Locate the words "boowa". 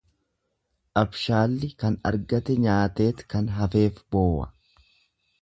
4.11-4.51